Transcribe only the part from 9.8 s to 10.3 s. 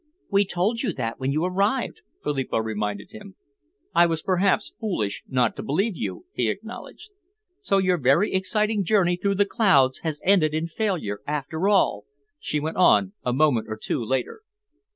has